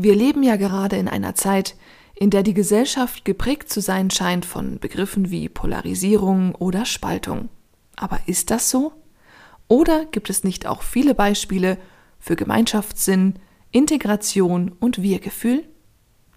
[0.00, 1.74] Wir leben ja gerade in einer Zeit,
[2.14, 7.48] in der die Gesellschaft geprägt zu sein scheint von Begriffen wie Polarisierung oder Spaltung.
[7.96, 8.92] Aber ist das so?
[9.66, 11.78] Oder gibt es nicht auch viele Beispiele
[12.20, 13.40] für Gemeinschaftssinn,
[13.72, 15.64] Integration und Wir-Gefühl?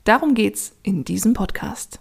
[0.06, 2.01] Darum geht's in diesem Podcast.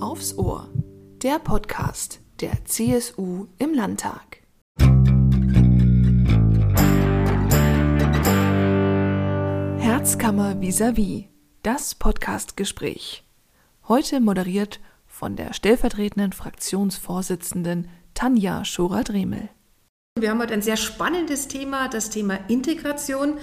[0.00, 0.68] Aufs Ohr,
[1.22, 4.42] der Podcast der CSU im Landtag.
[9.78, 11.28] Herzkammer vis-à-vis,
[11.62, 13.24] das Podcastgespräch.
[13.88, 19.48] Heute moderiert von der stellvertretenden Fraktionsvorsitzenden Tanja Schora-Dremel.
[20.18, 23.38] Wir haben heute ein sehr spannendes Thema, das Thema Integration.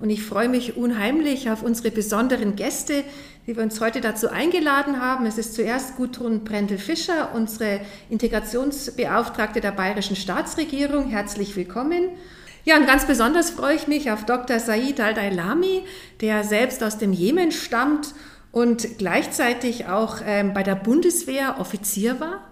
[0.00, 3.02] Und ich freue mich unheimlich auf unsere besonderen Gäste,
[3.46, 5.26] die wir uns heute dazu eingeladen haben.
[5.26, 11.08] Es ist zuerst Gudrun Brendel-Fischer, unsere Integrationsbeauftragte der Bayerischen Staatsregierung.
[11.08, 12.10] Herzlich willkommen.
[12.64, 14.60] Ja, und ganz besonders freue ich mich auf Dr.
[14.60, 15.82] Said Al-Dailami,
[16.20, 18.14] der selbst aus dem Jemen stammt
[18.52, 22.47] und gleichzeitig auch ähm, bei der Bundeswehr Offizier war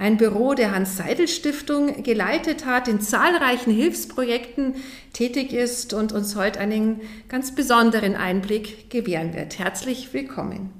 [0.00, 4.76] ein Büro der Hans-Seidel-Stiftung geleitet hat, in zahlreichen Hilfsprojekten
[5.12, 9.58] tätig ist und uns heute einen ganz besonderen Einblick gewähren wird.
[9.58, 10.70] Herzlich willkommen.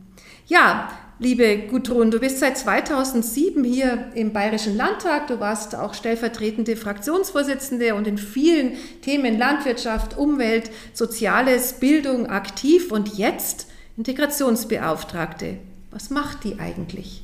[0.46, 5.26] Ja, liebe Gudrun, du bist seit 2007 hier im Bayerischen Landtag.
[5.26, 13.18] Du warst auch stellvertretende Fraktionsvorsitzende und in vielen Themen Landwirtschaft, Umwelt, Soziales, Bildung aktiv und
[13.18, 13.66] jetzt
[13.98, 15.58] Integrationsbeauftragte.
[15.90, 17.22] Was macht die eigentlich?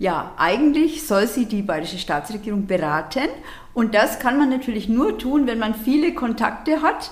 [0.00, 3.28] Ja, eigentlich soll sie die bayerische Staatsregierung beraten
[3.74, 7.10] und das kann man natürlich nur tun, wenn man viele Kontakte hat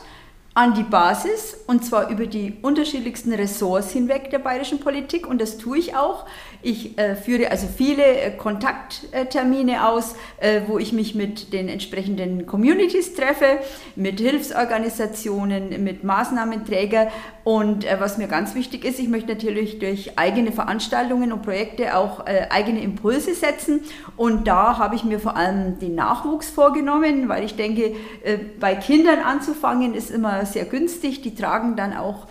[0.55, 5.59] an die Basis und zwar über die unterschiedlichsten Ressorts hinweg der bayerischen Politik und das
[5.59, 6.27] tue ich auch.
[6.63, 12.47] Ich äh, führe also viele äh, Kontakttermine aus, äh, wo ich mich mit den entsprechenden
[12.47, 13.59] Communities treffe,
[13.95, 17.09] mit Hilfsorganisationen, mit Maßnahmenträgern
[17.45, 21.97] und äh, was mir ganz wichtig ist, ich möchte natürlich durch eigene Veranstaltungen und Projekte
[21.97, 23.83] auch äh, eigene Impulse setzen
[24.17, 27.95] und da habe ich mir vor allem den Nachwuchs vorgenommen, weil ich denke,
[28.25, 31.23] äh, bei Kindern anzufangen ist immer sehr günstig.
[31.23, 32.27] Die tragen dann auch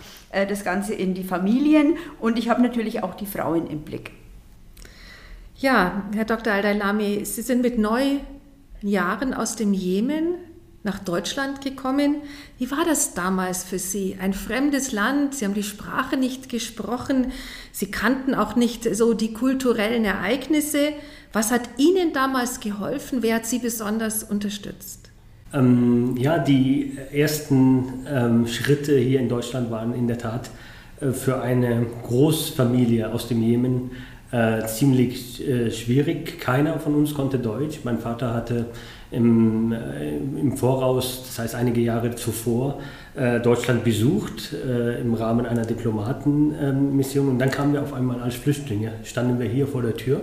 [0.50, 4.12] das Ganze in die Familien und ich habe natürlich auch die Frauen im Blick.
[5.58, 6.52] Ja, Herr Dr.
[6.52, 8.20] Al-Dailami, Sie sind mit neun
[8.82, 10.36] Jahren aus dem Jemen
[10.84, 12.18] nach Deutschland gekommen.
[12.58, 14.18] Wie war das damals für Sie?
[14.22, 17.32] Ein fremdes Land, Sie haben die Sprache nicht gesprochen,
[17.72, 20.90] Sie kannten auch nicht so die kulturellen Ereignisse.
[21.32, 23.24] Was hat Ihnen damals geholfen?
[23.24, 25.10] Wer hat Sie besonders unterstützt?
[25.54, 30.50] Ähm, ja, die ersten ähm, Schritte hier in Deutschland waren in der Tat
[31.00, 33.92] äh, für eine Großfamilie aus dem Jemen
[34.32, 36.40] äh, ziemlich äh, schwierig.
[36.40, 37.80] Keiner von uns konnte Deutsch.
[37.84, 38.66] Mein Vater hatte
[39.12, 42.80] im, äh, im Voraus, das heißt einige Jahre zuvor,
[43.16, 48.36] äh, Deutschland besucht äh, im Rahmen einer Diplomatenmission und dann kamen wir auf einmal als
[48.36, 50.22] Flüchtlinge, standen wir hier vor der Tür.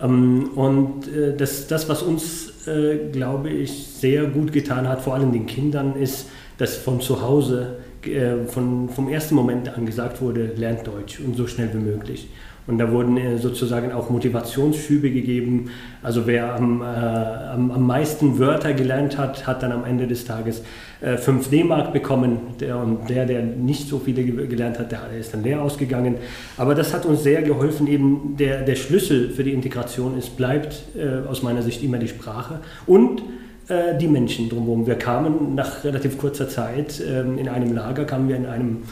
[0.00, 1.04] Ähm, und
[1.38, 5.94] das, das, was uns äh, glaube ich, sehr gut getan hat, vor allem den Kindern,
[5.96, 11.20] ist, dass von zu Hause äh, von, vom ersten Moment an gesagt wurde, lernt Deutsch
[11.20, 12.28] und so schnell wie möglich.
[12.66, 15.70] Und da wurden äh, sozusagen auch Motivationsschübe gegeben.
[16.02, 20.24] Also wer am, äh, am, am, meisten Wörter gelernt hat, hat dann am Ende des
[20.24, 20.62] Tages
[21.00, 22.38] äh, 5 D-Mark bekommen.
[22.60, 26.16] Der, und der, der nicht so viele gelernt hat, der ist dann leer ausgegangen.
[26.56, 27.86] Aber das hat uns sehr geholfen.
[27.86, 32.08] Eben der, der Schlüssel für die Integration ist, bleibt äh, aus meiner Sicht immer die
[32.08, 32.60] Sprache.
[32.86, 33.22] Und
[33.68, 34.86] äh, die Menschen drumherum.
[34.86, 38.84] Wir kamen nach relativ kurzer Zeit ähm, in einem Lager, kamen wir in einem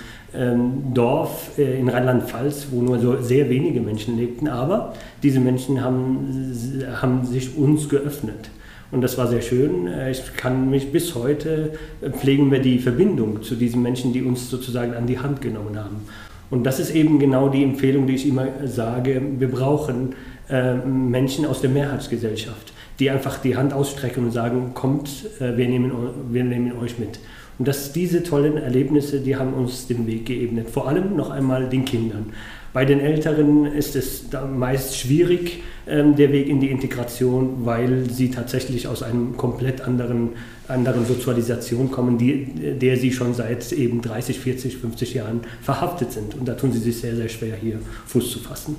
[0.93, 6.53] Dorf äh, in Rheinland-Pfalz, wo nur so sehr wenige Menschen lebten, aber diese Menschen haben,
[7.01, 8.51] haben sich uns geöffnet.
[8.91, 9.87] Und das war sehr schön.
[9.87, 11.73] Äh, ich kann mich bis heute
[12.19, 16.07] pflegen wir die Verbindung zu diesen Menschen, die uns sozusagen an die Hand genommen haben.
[16.51, 19.21] Und das ist eben genau die Empfehlung, die ich immer sage.
[19.39, 20.15] Wir brauchen
[20.49, 25.09] äh, Menschen aus der Mehrheitsgesellschaft die einfach die Hand ausstrecken und sagen, kommt,
[25.41, 25.93] äh, wir nehmen,
[26.31, 27.19] wir nehmen euch mit.
[27.59, 30.71] Und dass diese tollen Erlebnisse, die haben uns den Weg geebnet.
[30.71, 32.33] Vor allem noch einmal den Kindern.
[32.73, 38.33] Bei den Älteren ist es meist schwierig, ähm, der Weg in die Integration, weil sie
[38.33, 40.31] tatsächlich aus einem komplett anderen,
[40.67, 42.47] anderen Sozialisation kommen, die,
[42.77, 46.35] der sie schon seit eben 30, 40, 50 Jahren verhaftet sind.
[46.35, 48.75] Und da tun sie sich sehr, sehr schwer, hier Fuß zu fassen.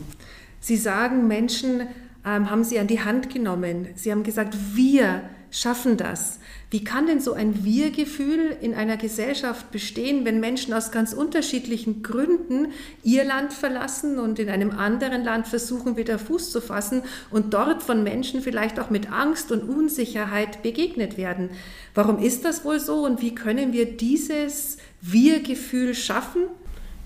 [0.59, 1.83] Sie sagen, Menschen
[2.25, 3.87] ähm, haben Sie an die Hand genommen.
[3.95, 5.21] Sie haben gesagt, wir
[5.51, 6.39] schaffen das.
[6.71, 12.01] Wie kann denn so ein Wir-Gefühl in einer Gesellschaft bestehen, wenn Menschen aus ganz unterschiedlichen
[12.01, 12.69] Gründen
[13.03, 17.83] ihr Land verlassen und in einem anderen Land versuchen, wieder Fuß zu fassen und dort
[17.83, 21.49] von Menschen vielleicht auch mit Angst und Unsicherheit begegnet werden?
[21.93, 26.43] Warum ist das wohl so und wie können wir dieses Wir-Gefühl schaffen?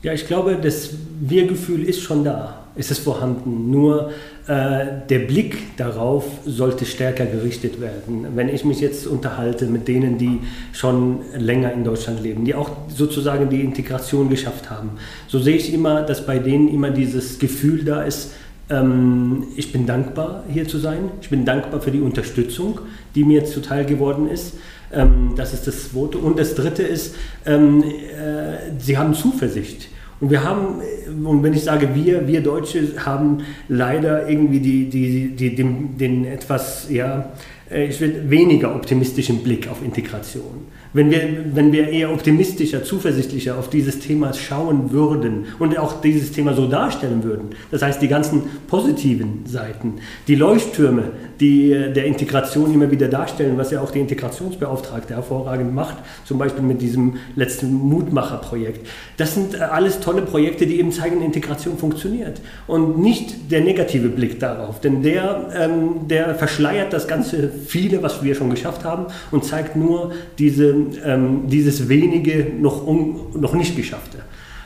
[0.01, 3.69] Ja, ich glaube, das Wir-Gefühl ist schon da, es ist vorhanden.
[3.69, 4.11] Nur
[4.47, 8.25] äh, der Blick darauf sollte stärker gerichtet werden.
[8.35, 10.39] Wenn ich mich jetzt unterhalte mit denen, die
[10.71, 14.91] schon länger in Deutschland leben, die auch sozusagen die Integration geschafft haben,
[15.27, 18.31] so sehe ich immer, dass bei denen immer dieses Gefühl da ist,
[18.69, 21.11] ähm, ich bin dankbar, hier zu sein.
[21.21, 22.79] Ich bin dankbar für die Unterstützung,
[23.13, 24.53] die mir zuteil geworden ist.
[24.93, 26.17] Ähm, das ist das zweite.
[26.17, 27.15] Und das dritte ist,
[27.45, 29.89] ähm, äh, sie haben Zuversicht.
[30.21, 30.81] Und wir haben,
[31.25, 36.25] und wenn ich sage wir, wir Deutsche haben leider irgendwie die, die, die, den, den
[36.25, 37.31] etwas, ja,
[37.69, 40.67] äh, ich will weniger optimistischen Blick auf Integration.
[40.91, 41.21] Wenn wir,
[41.53, 46.65] wenn wir eher optimistischer, zuversichtlicher auf dieses Thema schauen würden und auch dieses Thema so
[46.65, 49.95] darstellen würden, das heißt die ganzen positiven Seiten,
[50.27, 55.75] die Leuchttürme, die äh, der Integration immer wieder darstellen, was ja auch die Integrationsbeauftragte hervorragend
[55.75, 58.87] macht, zum Beispiel mit diesem letzten Mutmacher-Projekt.
[59.17, 64.09] Das sind äh, alles tolle Projekte, die eben zeigen, Integration funktioniert und nicht der negative
[64.09, 69.05] Blick darauf, denn der, ähm, der verschleiert das ganze viele, was wir schon geschafft haben
[69.29, 74.19] und zeigt nur diese ähm, dieses wenige noch, un, noch nicht geschaffte.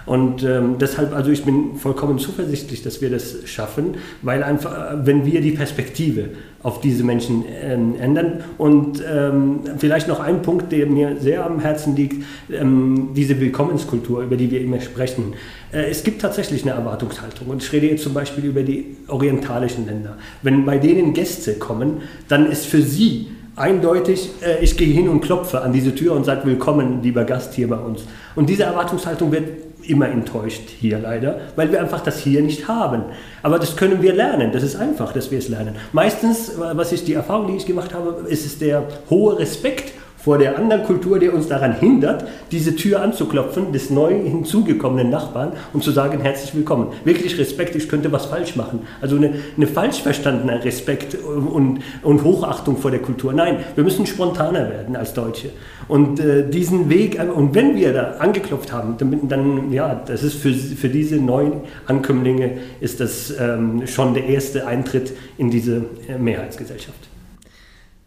[0.05, 5.05] Und ähm, deshalb, also ich bin vollkommen zuversichtlich, dass wir das schaffen, weil einfach, äh,
[5.05, 6.29] wenn wir die Perspektive
[6.61, 8.43] auf diese Menschen ähm, ändern.
[8.57, 14.23] Und ähm, vielleicht noch ein Punkt, der mir sehr am Herzen liegt, ähm, diese Willkommenskultur,
[14.23, 15.33] über die wir immer sprechen.
[15.71, 17.47] Äh, es gibt tatsächlich eine Erwartungshaltung.
[17.47, 20.17] Und ich rede jetzt zum Beispiel über die orientalischen Länder.
[20.41, 25.21] Wenn bei denen Gäste kommen, dann ist für sie eindeutig, äh, ich gehe hin und
[25.21, 28.03] klopfe an diese Tür und sage, willkommen, lieber Gast hier bei uns.
[28.35, 29.43] Und diese Erwartungshaltung wird
[29.85, 33.03] immer enttäuscht hier leider, weil wir einfach das hier nicht haben.
[33.41, 35.75] Aber das können wir lernen, das ist einfach, dass wir es lernen.
[35.91, 40.37] Meistens, was ist die Erfahrung, die ich gemacht habe, ist es der hohe Respekt vor
[40.37, 45.83] der anderen Kultur, die uns daran hindert, diese Tür anzuklopfen, des neu hinzugekommenen Nachbarn und
[45.83, 46.87] zu sagen, herzlich willkommen.
[47.03, 48.87] Wirklich Respekt, ich könnte was falsch machen.
[49.01, 53.33] Also eine, eine falsch verstandener Respekt und, und Hochachtung vor der Kultur.
[53.33, 55.49] Nein, wir müssen spontaner werden als Deutsche.
[55.89, 60.35] Und äh, diesen Weg, und wenn wir da angeklopft haben, dann, dann ja, das ist
[60.35, 66.17] für, für diese neuen Ankömmlinge ist das ähm, schon der erste Eintritt in diese äh,
[66.17, 67.12] Mehrheitsgesellschaft.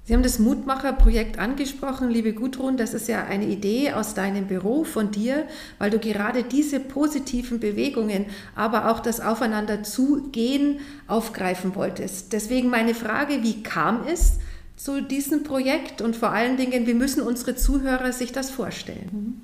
[0.07, 2.77] Sie haben das Mutmacher-Projekt angesprochen, liebe Gudrun.
[2.77, 5.49] Das ist ja eine Idee aus deinem Büro von dir,
[5.81, 12.33] weil du gerade diese positiven Bewegungen, aber auch das Aufeinander zugehen aufgreifen wolltest.
[12.33, 14.39] Deswegen meine Frage, wie kam es
[14.77, 19.43] zu diesem Projekt und vor allen Dingen, wie müssen unsere Zuhörer sich das vorstellen?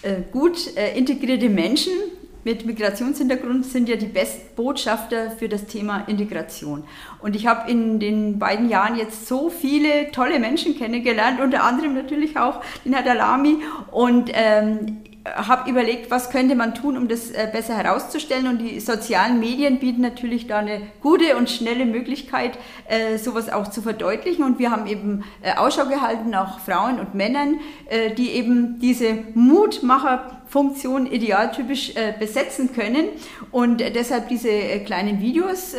[0.00, 1.92] Äh, gut äh, integrierte Menschen
[2.44, 6.84] mit Migrationshintergrund sind ja die Bestbotschafter für das Thema Integration.
[7.20, 11.94] Und ich habe in den beiden Jahren jetzt so viele tolle Menschen kennengelernt, unter anderem
[11.94, 13.58] natürlich auch den Herr Dalami.
[13.90, 18.46] Und ähm, habe überlegt, was könnte man tun, um das äh, besser herauszustellen.
[18.46, 22.58] Und die sozialen Medien bieten natürlich da eine gute und schnelle Möglichkeit,
[22.88, 24.44] äh, sowas auch zu verdeutlichen.
[24.44, 27.60] Und wir haben eben äh, Ausschau gehalten nach Frauen und Männern,
[28.16, 33.08] die eben diese Mutmacherfunktion idealtypisch besetzen können.
[33.50, 34.50] Und deshalb diese
[34.84, 35.74] kleinen Videos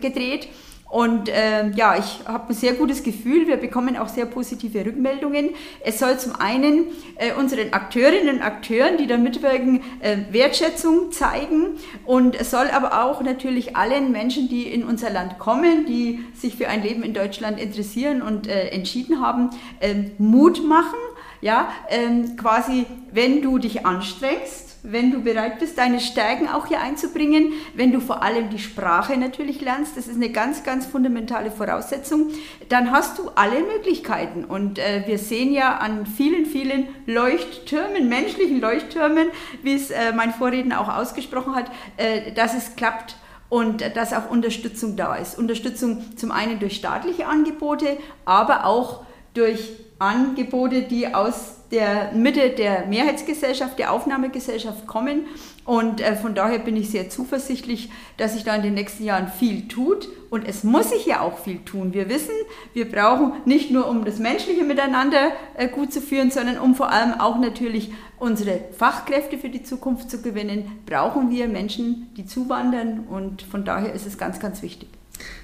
[0.00, 0.48] gedreht.
[0.92, 3.46] Und äh, ja, ich habe ein sehr gutes Gefühl.
[3.46, 5.54] Wir bekommen auch sehr positive Rückmeldungen.
[5.82, 11.78] Es soll zum einen äh, unseren Akteurinnen und Akteuren, die da mitwirken, äh, Wertschätzung zeigen.
[12.04, 16.56] Und es soll aber auch natürlich allen Menschen, die in unser Land kommen, die sich
[16.56, 19.48] für ein Leben in Deutschland interessieren und äh, entschieden haben,
[19.80, 20.98] ähm, Mut machen.
[21.40, 26.80] Ja, ähm, quasi, wenn du dich anstrengst, wenn du bereit bist, deine Stärken auch hier
[26.80, 31.52] einzubringen, wenn du vor allem die Sprache natürlich lernst, das ist eine ganz, ganz fundamentale
[31.52, 32.30] Voraussetzung,
[32.68, 34.44] dann hast du alle Möglichkeiten.
[34.44, 39.28] Und äh, wir sehen ja an vielen, vielen Leuchttürmen, menschlichen Leuchttürmen,
[39.62, 43.16] wie es äh, mein Vorredner auch ausgesprochen hat, äh, dass es klappt
[43.48, 45.38] und dass auch Unterstützung da ist.
[45.38, 49.70] Unterstützung zum einen durch staatliche Angebote, aber auch durch
[50.02, 55.26] Angebote, die aus der Mitte der Mehrheitsgesellschaft, der Aufnahmegesellschaft kommen.
[55.64, 59.28] Und äh, von daher bin ich sehr zuversichtlich, dass sich da in den nächsten Jahren
[59.28, 60.08] viel tut.
[60.28, 61.94] Und es muss sich ja auch viel tun.
[61.94, 62.34] Wir wissen,
[62.74, 66.90] wir brauchen nicht nur, um das menschliche Miteinander äh, gut zu führen, sondern um vor
[66.90, 73.06] allem auch natürlich unsere Fachkräfte für die Zukunft zu gewinnen, brauchen wir Menschen, die zuwandern.
[73.08, 74.88] Und von daher ist es ganz, ganz wichtig.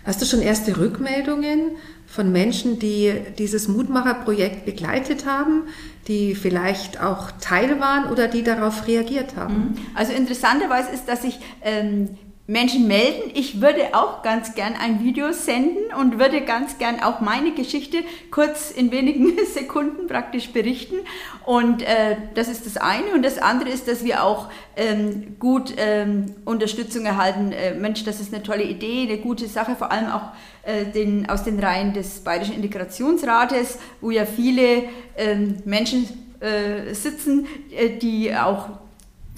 [0.04, 1.72] Hast du schon erste Rückmeldungen
[2.06, 5.64] von Menschen, die dieses Mutmacherprojekt begleitet haben,
[6.06, 9.54] die vielleicht auch Teil waren oder die darauf reagiert haben?
[9.54, 9.74] Mhm.
[9.94, 12.16] Also interessanterweise ist, dass ich ähm,
[12.48, 13.30] Menschen melden.
[13.34, 17.98] Ich würde auch ganz gern ein Video senden und würde ganz gern auch meine Geschichte
[18.30, 20.96] kurz in wenigen Sekunden praktisch berichten.
[21.44, 23.12] Und äh, das ist das eine.
[23.12, 27.52] Und das andere ist, dass wir auch ähm, gut ähm, Unterstützung erhalten.
[27.52, 30.30] Äh, Mensch, das ist eine tolle Idee, eine gute Sache, vor allem auch
[30.62, 34.84] äh, den, aus den Reihen des Bayerischen Integrationsrates, wo ja viele
[35.18, 36.08] ähm, Menschen
[36.40, 38.70] äh, sitzen, äh, die auch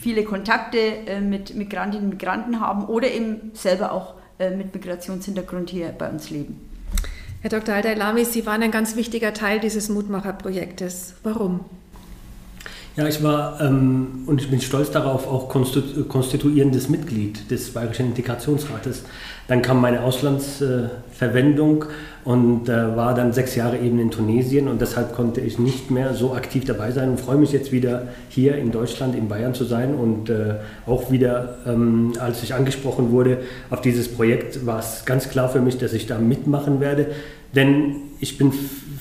[0.00, 5.71] viele Kontakte äh, mit Migrantinnen und Migranten haben oder eben selber auch äh, mit Migrationshintergrund
[5.71, 6.69] hier bei uns leben.
[7.42, 7.75] Herr Dr.
[7.75, 11.14] Aldailami, Sie waren ein ganz wichtiger Teil dieses Mutmacherprojektes.
[11.23, 11.64] Warum?
[12.97, 19.04] Ja, ich war ähm, und ich bin stolz darauf, auch konstituierendes Mitglied des Bayerischen Integrationsrates.
[19.47, 24.80] Dann kam meine Auslandsverwendung äh, und äh, war dann sechs Jahre eben in Tunesien und
[24.80, 28.56] deshalb konnte ich nicht mehr so aktiv dabei sein und freue mich jetzt wieder hier
[28.56, 33.38] in Deutschland, in Bayern zu sein und äh, auch wieder, ähm, als ich angesprochen wurde
[33.70, 37.06] auf dieses Projekt, war es ganz klar für mich, dass ich da mitmachen werde,
[37.54, 38.52] denn ich bin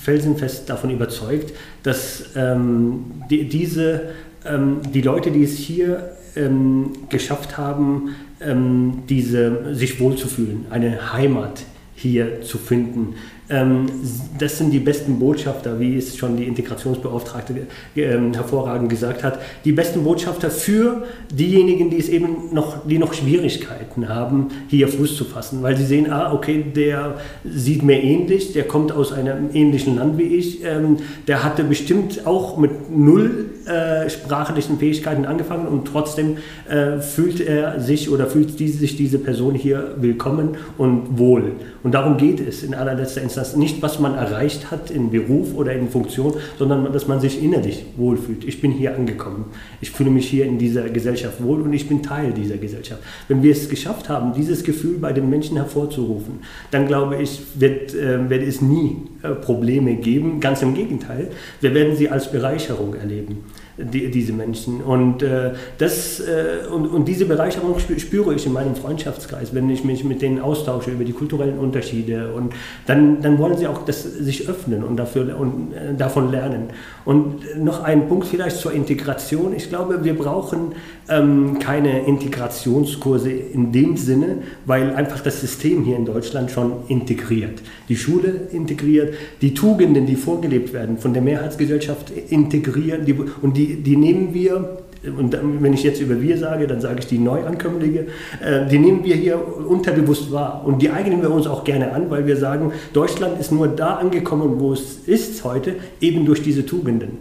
[0.02, 1.54] felsenfest davon überzeugt,
[1.84, 4.10] dass ähm, die, diese,
[4.46, 11.64] ähm, die Leute, die es hier ähm, geschafft haben, ähm, diese, sich wohlzufühlen, eine Heimat
[11.96, 13.16] hier zu finden,
[13.50, 17.56] das sind die besten Botschafter, wie es schon die Integrationsbeauftragte
[17.96, 23.12] ähm, hervorragend gesagt hat, die besten Botschafter für diejenigen, die es eben noch, die noch
[23.14, 28.54] Schwierigkeiten haben, hier Fuß zu fassen, weil sie sehen, ah, okay, der sieht mir ähnlich,
[28.54, 33.50] der kommt aus einem ähnlichen Land wie ich, ähm, der hatte bestimmt auch mit null
[33.66, 36.38] äh, sprachlichen Fähigkeiten angefangen und trotzdem
[36.70, 41.54] äh, fühlt er sich oder fühlt sich diese Person hier willkommen und wohl.
[41.84, 45.56] Und darum geht es in allerletzter Instanz das nicht, was man erreicht hat in Beruf
[45.56, 48.44] oder in Funktion, sondern dass man sich innerlich wohlfühlt.
[48.44, 49.46] Ich bin hier angekommen.
[49.82, 53.02] Ich fühle mich hier in dieser Gesellschaft wohl und ich bin Teil dieser Gesellschaft.
[53.28, 56.40] Wenn wir es geschafft haben, dieses Gefühl bei den Menschen hervorzurufen,
[56.72, 60.42] dann glaube ich, wird, äh, wird es nie äh, Probleme geben.
[60.42, 61.30] Ganz im Gegenteil,
[61.62, 63.46] wir werden sie als Bereicherung erleben
[63.84, 64.82] die, diese Menschen.
[64.82, 69.84] Und, äh, das, äh, und, und diese Bereicherung spüre ich in meinem Freundschaftskreis, wenn ich
[69.84, 72.34] mich mit denen austausche über die kulturellen Unterschiede.
[72.34, 72.54] Und
[72.86, 76.70] dann, dann wollen sie auch das, sich öffnen und, dafür, und äh, davon lernen.
[77.06, 79.54] Und noch ein Punkt vielleicht zur Integration.
[79.56, 80.74] Ich glaube, wir brauchen
[81.10, 87.62] ähm, keine Integrationskurse in dem Sinne, weil einfach das System hier in Deutschland schon integriert.
[87.88, 93.69] Die Schule integriert, die Tugenden, die vorgelebt werden, von der Mehrheitsgesellschaft integrieren die, und die,
[93.76, 94.80] die nehmen wir
[95.18, 98.08] und wenn ich jetzt über wir sage, dann sage ich die Neuankömmlinge,
[98.44, 102.10] äh, die nehmen wir hier unterbewusst wahr und die eignen wir uns auch gerne an,
[102.10, 106.66] weil wir sagen, Deutschland ist nur da angekommen, wo es ist heute, eben durch diese
[106.66, 107.20] Tugenden.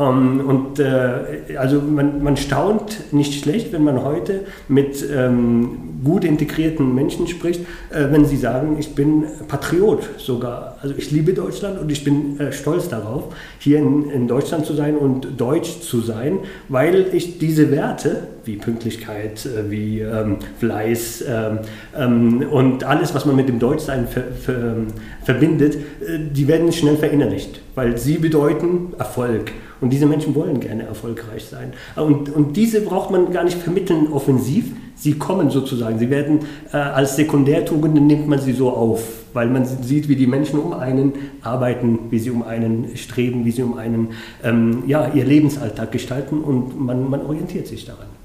[0.00, 6.24] Ähm, und äh, also man, man, staunt nicht schlecht, wenn man heute mit ähm, gut
[6.24, 10.78] integrierten Menschen spricht, äh, wenn sie sagen, ich bin Patriot sogar.
[10.80, 14.74] Also ich liebe Deutschland und ich bin äh, stolz darauf, hier in, in, Deutschland zu
[14.74, 16.38] sein und deutsch zu sein,
[16.68, 21.58] weil ich diese Werte wie Pünktlichkeit, äh, wie ähm, Fleiß ähm,
[21.96, 24.88] ähm, und alles, was man mit dem Deutschsein ver, ver, ähm,
[25.22, 29.52] verbindet, äh, die werden schnell verinnerlicht, weil sie bedeuten Erfolg.
[29.80, 31.72] Und diese Menschen wollen gerne erfolgreich sein.
[31.96, 34.66] Und, und diese braucht man gar nicht vermitteln offensiv.
[34.94, 35.98] Sie kommen sozusagen.
[35.98, 36.40] Sie werden
[36.72, 39.02] äh, als Sekundärtugenden nimmt man sie so auf,
[39.32, 43.52] weil man sieht, wie die Menschen um einen arbeiten, wie sie um einen streben, wie
[43.52, 44.08] sie um einen
[44.44, 48.19] ähm, ja, ihr Lebensalltag gestalten und man, man orientiert sich daran.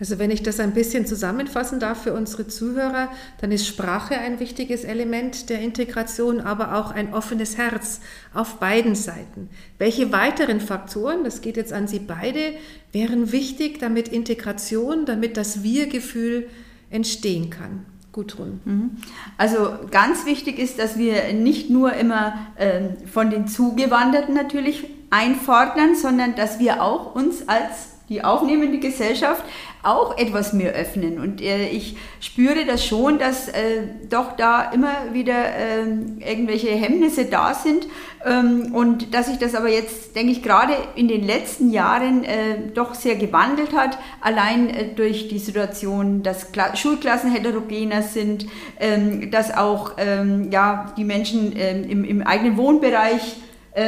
[0.00, 3.08] Also wenn ich das ein bisschen zusammenfassen darf für unsere Zuhörer,
[3.40, 8.00] dann ist Sprache ein wichtiges Element der Integration, aber auch ein offenes Herz
[8.32, 9.50] auf beiden Seiten.
[9.78, 12.52] Welche weiteren Faktoren, das geht jetzt an Sie beide,
[12.92, 16.48] wären wichtig, damit Integration, damit das Wir-Gefühl
[16.90, 17.84] entstehen kann?
[18.12, 18.60] Gudrun.
[18.64, 18.90] Mhm.
[19.36, 25.94] Also ganz wichtig ist, dass wir nicht nur immer äh, von den Zugewanderten natürlich einfordern,
[25.94, 29.44] sondern dass wir auch uns als die aufnehmende Gesellschaft
[29.82, 31.20] auch etwas mehr öffnen.
[31.20, 35.82] Und äh, ich spüre das schon, dass äh, doch da immer wieder äh,
[36.28, 37.86] irgendwelche Hemmnisse da sind
[38.24, 42.72] ähm, und dass sich das aber jetzt, denke ich, gerade in den letzten Jahren äh,
[42.74, 48.46] doch sehr gewandelt hat, allein äh, durch die Situation, dass Kla Schulklassen heterogener sind,
[48.80, 53.36] ähm, dass auch ähm, ja, die Menschen ähm, im, im eigenen Wohnbereich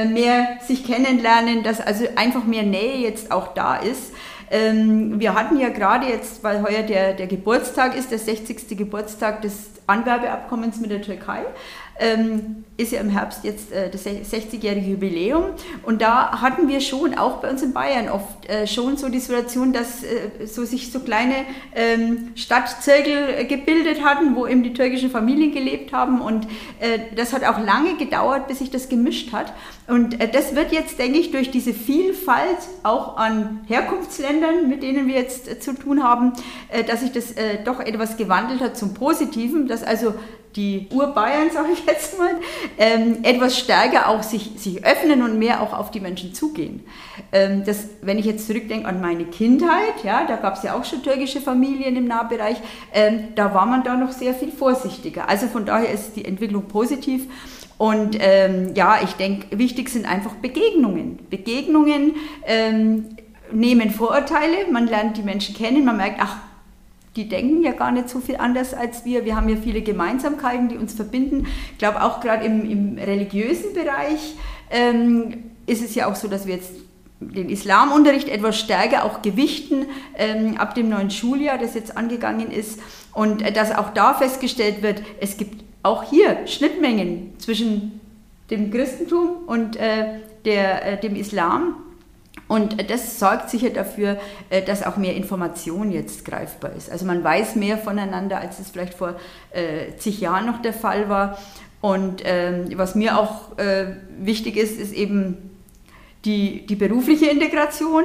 [0.05, 4.13] mehr sich kennenlernen, dass also einfach mehr Nähe jetzt auch da ist.
[4.51, 8.77] Ähm, wir hatten ja gerade jetzt, weil heuer der, der Geburtstag ist, der 60.
[8.77, 11.43] Geburtstag des Anwerbeabkommens mit der Türkei,
[12.01, 15.45] ähm, ist ja im Herbst jetzt äh, das 60-jährige Jubiläum.
[15.83, 19.21] Und da hatten wir schon, auch bei uns in Bayern, oft äh, schon so die
[19.21, 21.35] Situation, dass äh, so sich so kleine
[21.75, 26.23] ähm, Stadtzirkel gebildet hatten, wo eben die türkischen Familien gelebt haben.
[26.23, 26.47] Und
[26.81, 29.53] äh, das hat auch lange gedauert, bis sich das gemischt hat.
[29.87, 35.07] Und äh, das wird jetzt, denke ich, durch diese Vielfalt auch an Herkunftsländern, mit denen
[35.07, 36.33] wir jetzt äh, zu tun haben,
[36.87, 40.15] dass sich das doch etwas gewandelt hat zum Positiven, dass also
[40.57, 42.35] die Urbayern, sage ich jetzt mal,
[42.79, 46.85] ähm, etwas stärker auch sich, sich öffnen und mehr auch auf die Menschen zugehen.
[47.33, 50.85] Ähm, das, wenn ich jetzt zurückdenke an meine Kindheit, ja, da gab es ja auch
[50.85, 52.57] schon türkische Familien im Nahbereich,
[52.93, 55.29] ähm, da war man da noch sehr viel vorsichtiger.
[55.29, 57.27] Also von daher ist die Entwicklung positiv.
[57.79, 61.19] Und ähm, ja, ich denke, wichtig sind einfach Begegnungen.
[61.31, 63.07] Begegnungen ähm,
[63.53, 66.37] nehmen Vorurteile, man lernt die Menschen kennen, man merkt, ach,
[67.17, 69.25] die denken ja gar nicht so viel anders als wir.
[69.25, 71.47] Wir haben ja viele Gemeinsamkeiten, die uns verbinden.
[71.73, 74.37] Ich glaube, auch gerade im, im, religiösen Bereich
[74.71, 76.73] ähm, ist es ja auch so, dass wir jetzt
[77.19, 79.87] den Islamunterricht etwas stärker auch gewichten
[80.17, 82.81] ähm, ab dem neuen Schuljahr, das jetzt angegangen ist.
[83.13, 88.01] Und äh, dass auch da festgestellt wird, es gibt auch hier Schnittmengen zwischen
[88.51, 91.77] dem Christentum und äh, der, äh, dem Islam.
[92.51, 94.19] Und das sorgt sicher dafür,
[94.51, 96.91] äh, dass auch mehr Information jetzt greifbar ist.
[96.91, 99.15] Also man weiß mehr voneinander, als es vielleicht vor
[99.53, 101.39] äh, zig Jahren noch der Fall war.
[101.81, 105.53] Und ähm, was mir auch äh, wichtig ist, ist eben
[106.25, 108.03] die, die berufliche Integration.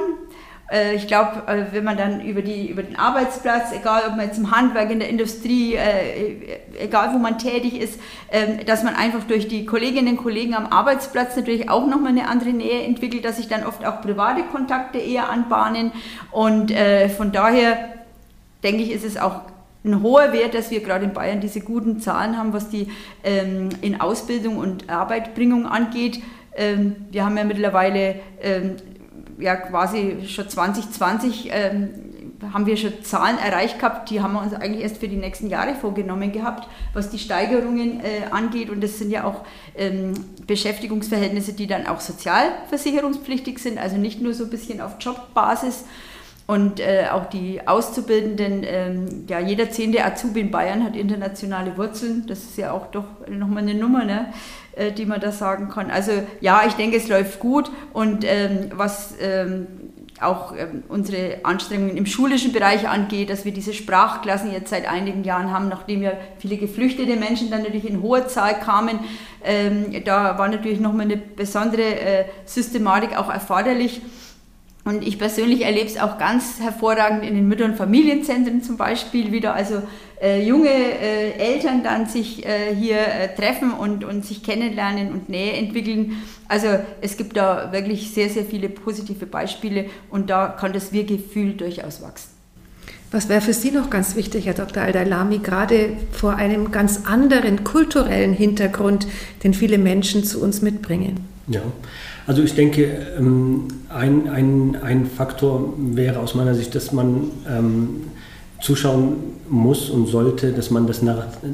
[0.70, 4.26] Äh, ich glaube, äh, wenn man dann über, die, über den Arbeitsplatz, egal ob man
[4.26, 8.94] jetzt im Handwerk, in der Industrie, äh, egal wo man tätig ist, ähm, dass man
[8.94, 13.24] einfach durch die Kolleginnen und Kollegen am Arbeitsplatz natürlich auch nochmal eine andere Nähe entwickelt,
[13.24, 15.92] dass sich dann oft auch private Kontakte eher anbahnen.
[16.30, 16.72] Und
[17.16, 17.94] von daher
[18.62, 19.42] denke ich, ist es auch
[19.84, 22.88] ein hoher Wert, dass wir gerade in Bayern diese guten Zahlen haben, was die
[23.24, 26.20] ähm, in Ausbildung und Arbeitbringung angeht.
[26.56, 28.16] Ähm, wir haben ja mittlerweile
[29.38, 31.90] ja quasi schon 2020 ähm,
[32.52, 35.48] haben wir schon Zahlen erreicht gehabt, die haben wir uns eigentlich erst für die nächsten
[35.48, 38.70] Jahre vorgenommen gehabt, was die Steigerungen äh, angeht.
[38.70, 39.44] Und das sind ja auch
[39.76, 40.12] ähm,
[40.46, 45.84] Beschäftigungsverhältnisse, die dann auch sozialversicherungspflichtig sind, also nicht nur so ein bisschen auf Jobbasis.
[46.46, 52.24] Und äh, auch die Auszubildenden, ähm, ja, jeder zehnte Azubi in Bayern hat internationale Wurzeln.
[52.28, 54.04] Das ist ja auch doch nochmal eine Nummer.
[54.04, 54.32] Ne?
[54.76, 55.90] Äh, die man da sagen kann.
[55.90, 59.66] Also ja, ich denke, es läuft gut und ähm, was ähm,
[60.20, 65.24] auch ähm, unsere Anstrengungen im schulischen Bereich angeht, dass wir diese Sprachklassen jetzt seit einigen
[65.24, 69.00] Jahren haben, nachdem ja viele geflüchtete Menschen dann natürlich in hoher Zahl kamen.
[69.42, 74.02] Ähm, da war natürlich nochmal eine besondere äh, Systematik auch erforderlich.
[74.86, 79.32] Und ich persönlich erlebe es auch ganz hervorragend in den Mütter- und Familienzentren zum Beispiel
[79.32, 79.52] wieder.
[79.52, 79.82] Also
[80.22, 85.28] äh, junge äh, Eltern dann sich äh, hier äh, treffen und, und sich kennenlernen und
[85.28, 86.22] Nähe entwickeln.
[86.46, 86.68] Also
[87.00, 92.00] es gibt da wirklich sehr, sehr viele positive Beispiele und da kann das Wir-Gefühl durchaus
[92.00, 92.28] wachsen.
[93.10, 94.84] Was wäre für Sie noch ganz wichtig, Herr Dr.
[94.84, 99.08] Al-Dailami, gerade vor einem ganz anderen kulturellen Hintergrund,
[99.42, 101.26] den viele Menschen zu uns mitbringen?
[101.48, 101.62] Ja,
[102.26, 107.88] also ich denke, ähm, ein, ein, ein Faktor wäre aus meiner Sicht, dass man ähm,
[108.60, 109.16] zuschauen
[109.48, 111.02] muss und sollte, dass man das,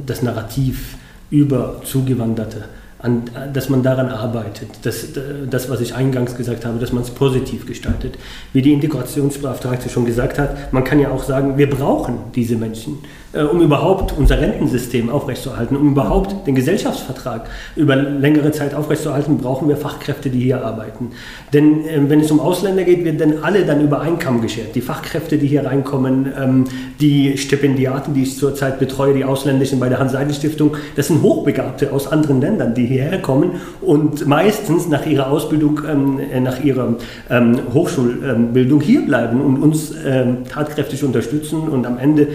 [0.07, 0.97] das Narrativ
[1.31, 2.65] über Zugewanderte
[3.03, 5.09] an, dass man daran arbeitet, dass,
[5.51, 8.17] das, was ich eingangs gesagt habe, dass man es positiv gestaltet.
[8.53, 12.99] Wie die Integrationsbeauftragte schon gesagt hat, man kann ja auch sagen, wir brauchen diese Menschen,
[13.33, 19.69] äh, um überhaupt unser Rentensystem aufrechtzuerhalten, um überhaupt den Gesellschaftsvertrag über längere Zeit aufrechtzuerhalten, brauchen
[19.69, 21.11] wir Fachkräfte, die hier arbeiten.
[21.53, 24.75] Denn äh, wenn es um Ausländer geht, werden dann alle dann über Kamm geschert.
[24.75, 26.65] Die Fachkräfte, die hier reinkommen, ähm,
[27.01, 32.07] die Stipendiaten, die ich zurzeit betreue, die ausländischen bei der Hans-Seidel-Stiftung, das sind Hochbegabte aus
[32.13, 36.95] anderen Ländern, die hierher kommen und meistens nach ihrer Ausbildung, ähm, äh, nach ihrer
[37.31, 42.29] ähm, Hochschulbildung hier bleiben und uns ähm, tatkräftig unterstützen und am Ende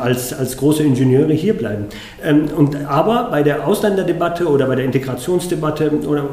[0.00, 1.86] als, als große Ingenieure hier bleiben.
[2.56, 6.24] und, aber bei der Ausländerdebatte oder bei der Integrationsdebatte oder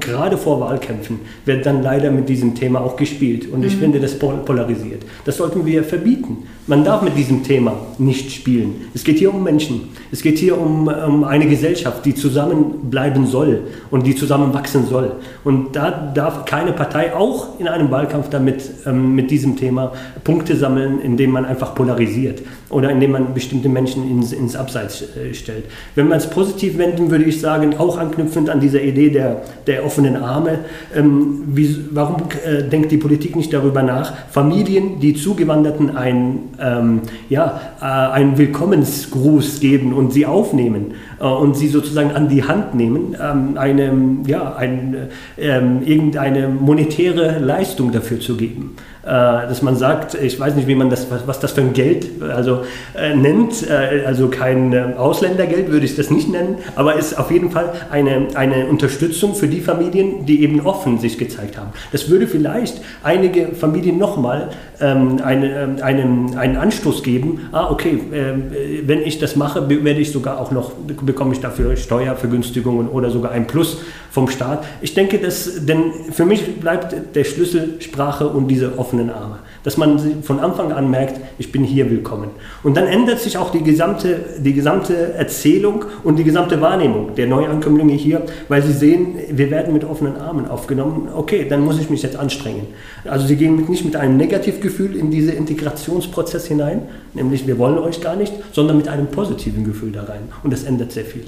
[0.00, 3.50] gerade vor Wahlkämpfen wird dann leider mit diesem Thema auch gespielt.
[3.50, 3.80] Und ich mhm.
[3.80, 5.02] finde, das polarisiert.
[5.24, 6.38] Das sollten wir verbieten.
[6.66, 8.88] Man darf mit diesem Thema nicht spielen.
[8.94, 9.88] Es geht hier um Menschen.
[10.12, 13.60] Es geht hier um, um eine Gesellschaft, die zusammen bleibt bleiben soll
[13.92, 15.12] und die zusammenwachsen soll.
[15.44, 19.92] Und da darf keine Partei auch in einem Wahlkampf damit ähm, mit diesem Thema
[20.24, 25.32] Punkte sammeln, indem man einfach polarisiert oder indem man bestimmte Menschen ins, ins Abseits äh,
[25.32, 25.66] stellt.
[25.94, 29.86] Wenn man es positiv wenden, würde ich sagen, auch anknüpfend an diese Idee der, der
[29.86, 30.58] offenen Arme,
[30.92, 37.02] ähm, wie, warum äh, denkt die Politik nicht darüber nach, Familien, die Zugewanderten ein, ähm,
[37.28, 43.16] ja, äh, einen Willkommensgruß geben und sie aufnehmen und sie sozusagen an die Hand nehmen,
[43.20, 43.92] ähm, eine,
[44.26, 48.76] ja, ein, ähm, irgendeine monetäre Leistung dafür zu geben.
[49.08, 52.20] Äh, dass man sagt, ich weiß nicht, wie man das, was, das für ein Geld
[52.20, 57.18] also, äh, nennt, äh, also kein äh, Ausländergeld würde ich das nicht nennen, aber ist
[57.18, 61.70] auf jeden Fall eine, eine Unterstützung für die Familien, die eben offen sich gezeigt haben.
[61.90, 68.00] Das würde vielleicht einige Familien nochmal ähm, eine, ähm, einen, einen Anstoß geben, ah okay,
[68.12, 73.10] äh, wenn ich das mache, werde ich sogar auch noch, bekomme ich dafür Steuervergünstigungen oder
[73.10, 73.78] sogar ein Plus
[74.10, 74.64] vom Staat.
[74.80, 79.38] Ich denke, dass, denn für mich bleibt der Schlüssel Sprache und diese offenen Arme.
[79.64, 82.30] Dass man von Anfang an merkt, ich bin hier willkommen.
[82.62, 87.26] Und dann ändert sich auch die gesamte, die gesamte Erzählung und die gesamte Wahrnehmung der
[87.26, 91.08] Neuankömmlinge hier, weil sie sehen, wir werden mit offenen Armen aufgenommen.
[91.14, 92.66] Okay, dann muss ich mich jetzt anstrengen.
[93.04, 96.82] Also sie gehen nicht mit einem Negativgefühl in diesen Integrationsprozess hinein,
[97.14, 100.28] nämlich wir wollen euch gar nicht, sondern mit einem positiven Gefühl da rein.
[100.42, 101.24] Und das ändert sehr viel.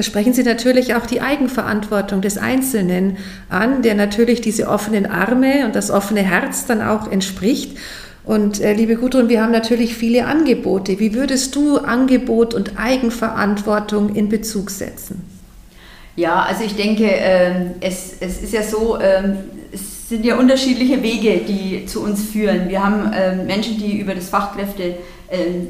[0.00, 3.18] Da sprechen Sie natürlich auch die Eigenverantwortung des Einzelnen
[3.50, 7.76] an, der natürlich diese offenen Arme und das offene Herz dann auch entspricht.
[8.24, 10.98] Und äh, liebe Gudrun, wir haben natürlich viele Angebote.
[11.00, 15.22] Wie würdest du Angebot und Eigenverantwortung in Bezug setzen?
[16.16, 19.34] Ja, also ich denke, äh, es, es ist ja so, äh,
[19.70, 22.70] es sind ja unterschiedliche Wege, die zu uns führen.
[22.70, 24.94] Wir haben ähm, Menschen, die über das Fachkräfte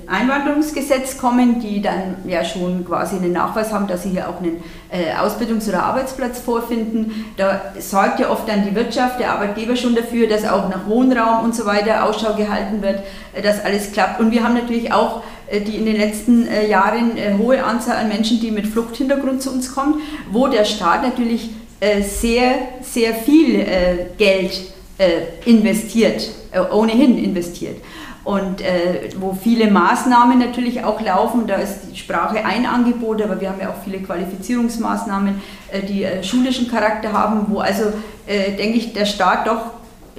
[0.06, 4.62] Einwanderungsgesetz kommen, die dann ja schon quasi einen Nachweis haben, dass sie hier auch einen
[4.90, 7.26] äh, Ausbildungs- oder Arbeitsplatz vorfinden.
[7.36, 11.44] Da sorgt ja oft dann die Wirtschaft, der Arbeitgeber schon dafür, dass auch nach Wohnraum
[11.44, 13.02] und so weiter Ausschau gehalten wird,
[13.34, 14.18] äh, dass alles klappt.
[14.18, 18.40] Und wir haben natürlich auch äh, die in den letzten Jahren hohe Anzahl an Menschen,
[18.40, 21.50] die mit Fluchthintergrund zu uns kommen, wo der Staat natürlich
[22.02, 23.66] sehr, sehr viel
[24.18, 24.52] Geld
[25.44, 26.30] investiert,
[26.72, 27.76] ohnehin investiert
[28.24, 31.46] und äh, wo viele Maßnahmen natürlich auch laufen.
[31.46, 35.40] Da ist die Sprache ein Angebot, aber wir haben ja auch viele Qualifizierungsmaßnahmen,
[35.72, 37.84] äh, die äh, schulischen Charakter haben, wo also,
[38.26, 39.72] äh, denke ich, der Staat doch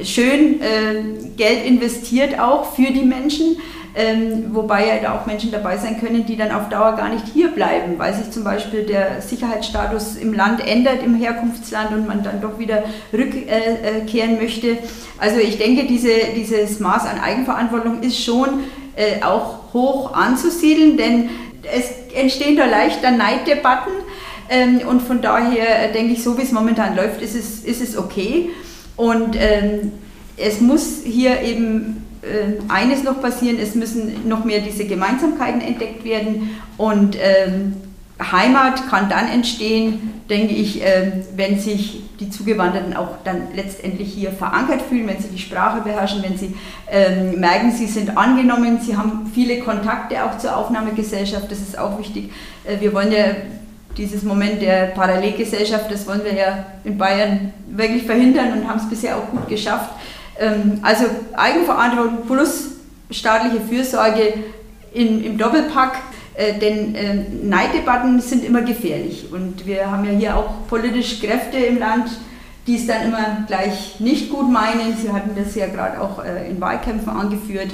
[0.03, 3.57] schön äh, Geld investiert auch für die Menschen.
[3.93, 7.25] Ähm, wobei ja da auch Menschen dabei sein können, die dann auf Dauer gar nicht
[7.33, 12.23] hier bleiben, weil sich zum Beispiel der Sicherheitsstatus im Land ändert, im Herkunftsland und man
[12.23, 14.77] dann doch wieder rückkehren möchte.
[15.19, 18.61] Also ich denke, diese, dieses Maß an Eigenverantwortung ist schon
[18.95, 21.29] äh, auch hoch anzusiedeln, denn
[21.63, 23.91] es entstehen da leicht dann Neiddebatten
[24.49, 27.81] ähm, und von daher äh, denke ich, so wie es momentan läuft, ist es, ist
[27.81, 28.49] es okay.
[28.97, 29.93] Und ähm,
[30.37, 32.00] es muss hier eben
[32.67, 37.73] eines noch passieren, es müssen noch mehr diese Gemeinsamkeiten entdeckt werden und ähm,
[38.31, 44.31] Heimat kann dann entstehen, denke ich, äh, wenn sich die Zugewanderten auch dann letztendlich hier
[44.31, 46.55] verankert fühlen, wenn sie die Sprache beherrschen, wenn sie
[46.89, 51.97] ähm, merken, sie sind angenommen, sie haben viele Kontakte auch zur Aufnahmegesellschaft, das ist auch
[51.97, 52.31] wichtig.
[52.63, 53.25] Äh, wir wollen ja
[53.97, 58.89] dieses Moment der Parallelgesellschaft, das wollen wir ja in Bayern wirklich verhindern und haben es
[58.89, 59.89] bisher auch gut geschafft.
[60.41, 62.71] Ähm, also Eigenverantwortung plus
[63.11, 64.33] staatliche Fürsorge
[64.91, 65.99] in, im Doppelpack,
[66.33, 69.25] äh, denn äh, Neiddebatten sind immer gefährlich.
[69.31, 72.09] Und wir haben ja hier auch politisch Kräfte im Land,
[72.65, 74.97] die es dann immer gleich nicht gut meinen.
[74.99, 77.71] Sie hatten das ja gerade auch äh, in Wahlkämpfen angeführt.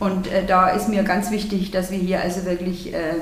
[0.00, 3.14] Und äh, da ist mir ganz wichtig, dass wir hier also wirklich äh,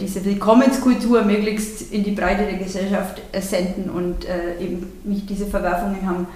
[0.00, 4.26] diese Willkommenskultur möglichst in die Breite der Gesellschaft äh, senden und
[4.60, 6.26] eben nicht diese Verwerfungen haben,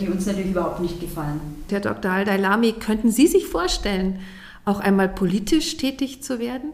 [0.00, 1.40] die uns natürlich überhaupt nicht gefallen.
[1.70, 2.10] Herr Dr.
[2.10, 4.20] Al-Dailami, könnten Sie sich vorstellen,
[4.64, 6.72] auch einmal politisch tätig zu werden?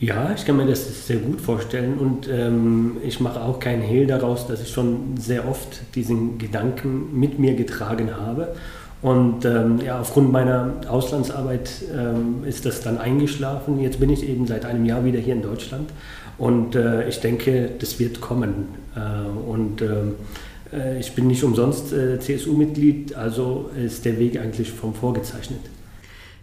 [0.00, 4.06] Ja, ich kann mir das sehr gut vorstellen und ähm, ich mache auch keinen Hehl
[4.06, 8.54] daraus, dass ich schon sehr oft diesen Gedanken mit mir getragen habe.
[9.02, 13.80] Und ähm, ja, aufgrund meiner Auslandsarbeit ähm, ist das dann eingeschlafen.
[13.80, 15.90] Jetzt bin ich eben seit einem Jahr wieder hier in Deutschland
[16.38, 18.68] und äh, ich denke, das wird kommen.
[18.96, 20.14] Äh, und ähm,
[20.74, 25.60] äh, ich bin nicht umsonst äh, CSU-Mitglied, also ist der Weg eigentlich vom vorgezeichnet.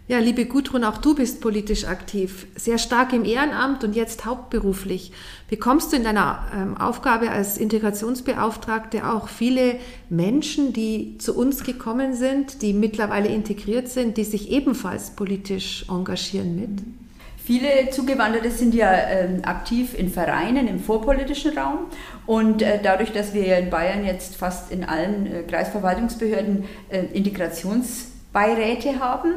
[0.08, 5.12] Ja, liebe Gudrun, auch du bist politisch aktiv, sehr stark im Ehrenamt und jetzt hauptberuflich.
[5.48, 9.76] Bekommst du in deiner ähm, Aufgabe als Integrationsbeauftragte auch viele
[10.10, 16.56] Menschen, die zu uns gekommen sind, die mittlerweile integriert sind, die sich ebenfalls politisch engagieren
[16.56, 17.01] mit?
[17.44, 21.78] Viele Zugewanderte sind ja ähm, aktiv in Vereinen im vorpolitischen Raum
[22.24, 29.00] und äh, dadurch, dass wir in Bayern jetzt fast in allen äh, Kreisverwaltungsbehörden äh, Integrationsbeiräte
[29.00, 29.32] haben,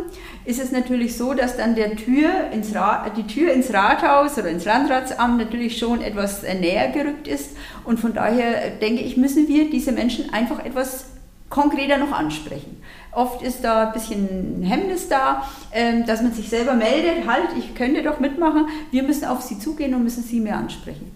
[0.45, 2.73] ist es natürlich so, dass dann der Tür ins
[3.17, 7.99] die Tür ins Rathaus oder ins Landratsamt natürlich schon etwas äh, näher gerückt ist und
[7.99, 11.05] von daher äh, denke ich, müssen wir diese Menschen einfach etwas
[11.49, 12.81] konkreter noch ansprechen.
[13.15, 17.73] Oft ist da ein bisschen Hemmnis da, ähm, dass man sich selber meldet, halt, ich
[17.73, 18.67] könnte doch mitmachen.
[18.91, 21.09] Wir müssen auf sie zugehen und müssen sie mehr ansprechen.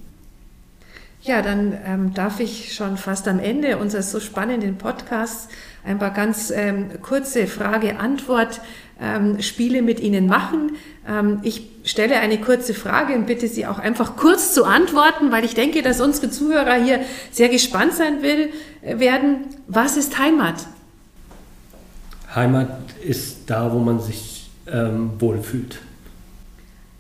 [1.21, 5.49] Ja, dann ähm, darf ich schon fast am Ende unseres so spannenden Podcasts
[5.83, 10.77] ein paar ganz ähm, kurze Frage-Antwort-Spiele ähm, mit Ihnen machen.
[11.05, 15.43] Ähm, ich stelle eine kurze Frage und bitte Sie auch einfach kurz zu antworten, weil
[15.43, 19.47] ich denke, dass unsere Zuhörer hier sehr gespannt sein will, äh, werden.
[19.67, 20.55] Was ist Heimat?
[22.33, 22.69] Heimat
[23.01, 25.79] ist da, wo man sich ähm, wohlfühlt.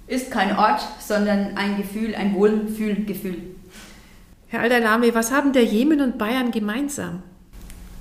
[0.07, 3.37] Ist kein Ort, sondern ein Gefühl, ein Wohlfühlgefühl.
[4.47, 7.21] Herr Aldalami, was haben der Jemen und Bayern gemeinsam?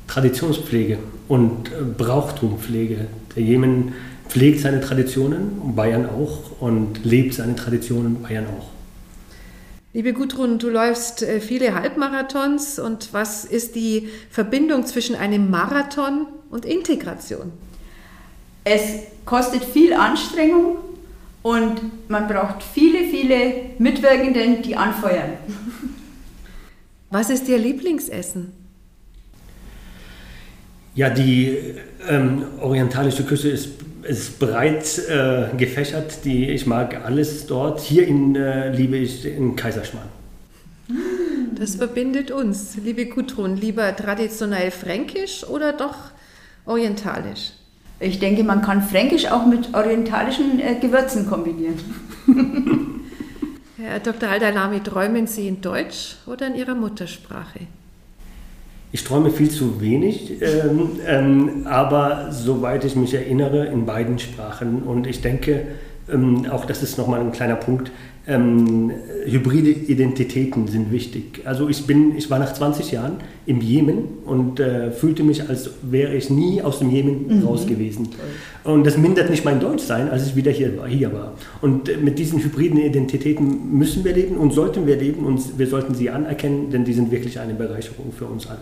[0.06, 3.08] Traditionspflege und äh, Brauchtumpflege.
[3.36, 3.92] Der Jemen
[4.28, 8.77] pflegt seine Traditionen, Bayern auch, und lebt seine Traditionen, Bayern auch.
[9.98, 16.28] Liebe Gudrun, du läufst äh, viele Halbmarathons und was ist die Verbindung zwischen einem Marathon
[16.52, 17.50] und Integration?
[18.62, 18.80] Es
[19.24, 20.76] kostet viel Anstrengung
[21.42, 25.32] und man braucht viele, viele Mitwirkenden, die anfeuern.
[27.10, 28.52] Was ist Ihr Lieblingsessen?
[30.94, 31.58] Ja, die
[32.08, 33.70] ähm, orientalische Küche ist,
[34.02, 36.24] ist breit äh, gefächert.
[36.24, 37.80] Die, ich mag alles dort.
[37.80, 40.08] Hier in, äh, liebe ich in Kaiserschmarrn.
[41.54, 43.56] Das verbindet uns, liebe Gudrun.
[43.56, 45.96] Lieber traditionell fränkisch oder doch
[46.66, 47.52] orientalisch?
[48.00, 51.80] Ich denke, man kann fränkisch auch mit orientalischen äh, Gewürzen kombinieren.
[53.76, 54.28] Herr Dr.
[54.28, 57.60] Aldalami, träumen Sie in Deutsch oder in Ihrer Muttersprache?
[58.90, 64.82] Ich träume viel zu wenig, ähm, ähm, aber soweit ich mich erinnere, in beiden Sprachen.
[64.82, 65.66] Und ich denke,
[66.10, 67.90] ähm, auch das ist nochmal ein kleiner Punkt,
[68.28, 68.92] ähm,
[69.24, 71.40] hybride Identitäten sind wichtig.
[71.44, 73.14] Also ich bin, ich war nach 20 Jahren
[73.46, 77.46] im Jemen und äh, fühlte mich, als wäre ich nie aus dem Jemen mhm.
[77.46, 78.10] raus gewesen.
[78.64, 80.86] Und das mindert nicht mein Deutschsein, als ich wieder hier war.
[80.86, 81.32] Hier war.
[81.62, 85.66] Und äh, mit diesen hybriden Identitäten müssen wir leben und sollten wir leben und wir
[85.66, 88.60] sollten sie anerkennen, denn die sind wirklich eine Bereicherung für uns alle.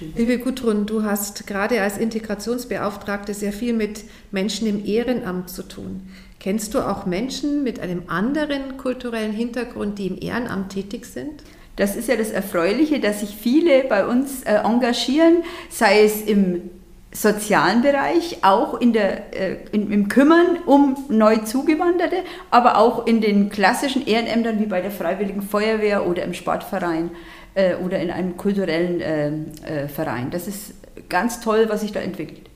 [0.00, 6.08] Liebe Gudrun, du hast gerade als Integrationsbeauftragte sehr viel mit Menschen im Ehrenamt zu tun.
[6.38, 11.42] Kennst du auch Menschen mit einem anderen kulturellen Hintergrund, die im Ehrenamt tätig sind?
[11.74, 16.70] Das ist ja das Erfreuliche, dass sich viele bei uns äh, engagieren, sei es im
[17.10, 22.18] sozialen Bereich, auch in der, äh, in, im Kümmern um neu Zugewanderte,
[22.50, 27.10] aber auch in den klassischen Ehrenämtern wie bei der Freiwilligen Feuerwehr oder im Sportverein
[27.54, 30.30] äh, oder in einem kulturellen äh, äh, Verein.
[30.30, 30.74] Das ist
[31.08, 32.48] ganz toll, was sich da entwickelt.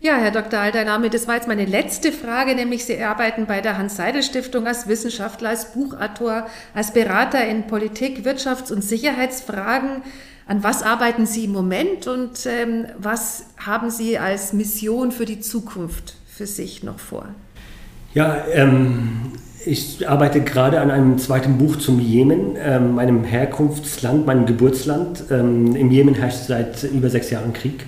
[0.00, 0.60] Ja, Herr Dr.
[0.60, 5.48] Aldername, das war jetzt meine letzte Frage, nämlich Sie arbeiten bei der Hans-Seidel-Stiftung als Wissenschaftler,
[5.48, 10.02] als Buchautor, als Berater in Politik, Wirtschafts- und Sicherheitsfragen.
[10.46, 15.40] An was arbeiten Sie im Moment und ähm, was haben Sie als Mission für die
[15.40, 17.26] Zukunft für sich noch vor?
[18.14, 19.32] Ja, ähm,
[19.68, 25.24] ich arbeite gerade an einem zweiten Buch zum Jemen, ähm, meinem Herkunftsland, meinem Geburtsland.
[25.30, 27.84] Ähm, Im Jemen herrscht seit über sechs Jahren Krieg.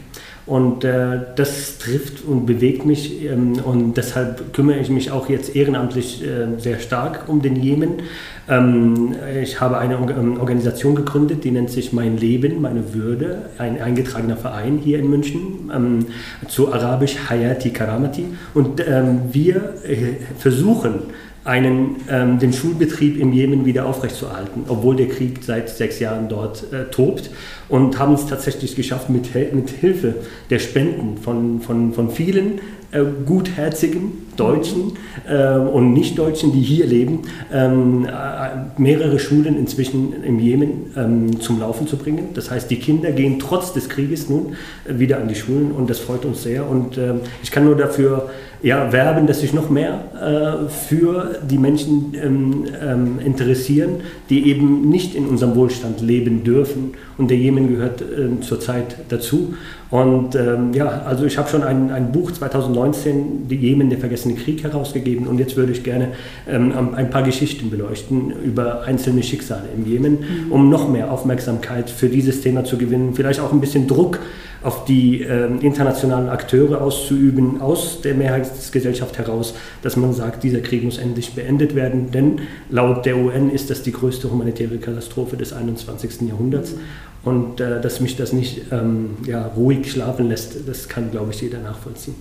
[0.47, 5.55] Und äh, das trifft und bewegt mich ähm, und deshalb kümmere ich mich auch jetzt
[5.55, 8.03] ehrenamtlich äh, sehr stark um den Jemen.
[8.49, 13.81] Ähm, ich habe eine ähm, Organisation gegründet, die nennt sich Mein Leben, meine Würde, ein
[13.81, 16.07] eingetragener Verein hier in München, ähm,
[16.49, 18.27] zu Arabisch Hayati Karamati.
[18.53, 21.03] Und ähm, wir äh, versuchen,
[21.45, 26.71] einen, ähm, den Schulbetrieb im Jemen wieder aufrechtzuerhalten, obwohl der Krieg seit sechs Jahren dort
[26.73, 27.31] äh, tobt
[27.69, 30.17] und haben es tatsächlich geschafft, mit, mit Hilfe
[30.51, 32.61] der Spenden von, von, von vielen
[32.93, 34.93] äh, gutherzigen Deutschen
[35.29, 37.23] äh, und Nicht-Deutschen, die hier leben,
[37.53, 42.31] ähm, äh, mehrere Schulen inzwischen im Jemen ähm, zum Laufen zu bringen.
[42.35, 45.89] Das heißt, die Kinder gehen trotz des Krieges nun äh, wieder an die Schulen und
[45.89, 46.69] das freut uns sehr.
[46.69, 48.31] Und ähm, ich kann nur dafür
[48.63, 54.89] ja, werben, dass sich noch mehr äh, für die Menschen ähm, ähm, interessieren, die eben
[54.91, 56.93] nicht in unserem Wohlstand leben dürfen.
[57.17, 59.55] Und der Jemen gehört äh, zurzeit dazu.
[59.91, 64.35] Und ähm, ja, also ich habe schon ein, ein Buch 2019, Die Jemen, der vergessene
[64.35, 66.13] Krieg, herausgegeben und jetzt würde ich gerne
[66.49, 70.53] ähm, ein paar Geschichten beleuchten über einzelne Schicksale im Jemen, mhm.
[70.53, 74.21] um noch mehr Aufmerksamkeit für dieses Thema zu gewinnen, vielleicht auch ein bisschen Druck
[74.63, 80.85] auf die äh, internationalen Akteure auszuüben, aus der Mehrheitsgesellschaft heraus, dass man sagt, dieser Krieg
[80.85, 82.11] muss endlich beendet werden.
[82.11, 86.29] Denn laut der UN ist das die größte humanitäre Katastrophe des 21.
[86.29, 86.75] Jahrhunderts.
[87.23, 91.41] Und äh, dass mich das nicht ähm, ja, ruhig schlafen lässt, das kann, glaube ich,
[91.41, 92.15] jeder nachvollziehen.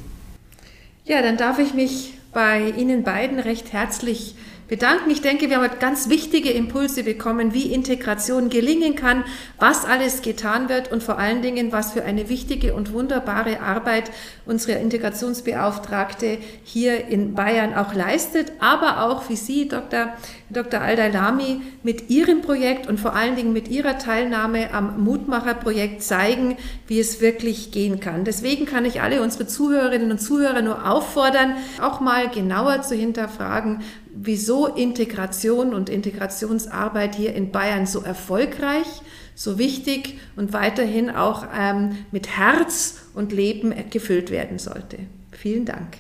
[1.05, 4.35] Ja, dann darf ich mich bei Ihnen beiden recht herzlich
[4.69, 5.10] bedanken.
[5.10, 9.23] Ich denke, wir haben ganz wichtige Impulse bekommen, wie Integration gelingen kann,
[9.58, 14.12] was alles getan wird und vor allen Dingen, was für eine wichtige und wunderbare Arbeit
[14.45, 20.13] unsere Integrationsbeauftragte hier in Bayern auch leistet, aber auch wie Sie, Dr.
[20.49, 20.82] Dr.
[20.82, 26.99] Al-Dailami, mit Ihrem Projekt und vor allen Dingen mit Ihrer Teilnahme am Mutmacher-Projekt zeigen, wie
[26.99, 28.23] es wirklich gehen kann.
[28.23, 33.82] Deswegen kann ich alle unsere Zuhörerinnen und Zuhörer nur auffordern, auch mal genauer zu hinterfragen,
[34.21, 38.88] wieso Integration und Integrationsarbeit hier in Bayern so erfolgreich,
[39.34, 44.97] so wichtig und weiterhin auch ähm, mit Herz und Leben gefüllt werden sollte.
[45.32, 45.97] Vielen Dank.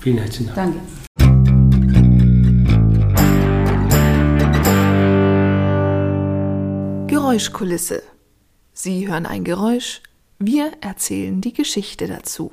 [0.00, 0.74] Vielen herzlichen Dank.
[0.74, 0.80] Danke.
[7.08, 8.02] Geräuschkulisse.
[8.72, 10.00] Sie hören ein Geräusch,
[10.38, 12.52] wir erzählen die Geschichte dazu.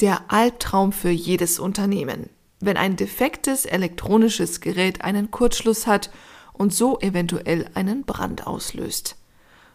[0.00, 2.30] Der Albtraum für jedes Unternehmen,
[2.60, 6.10] wenn ein defektes elektronisches Gerät einen Kurzschluss hat
[6.52, 9.16] und so eventuell einen Brand auslöst.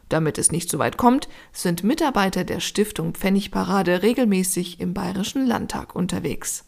[0.09, 5.95] Damit es nicht so weit kommt, sind Mitarbeiter der Stiftung Pfennigparade regelmäßig im Bayerischen Landtag
[5.95, 6.65] unterwegs.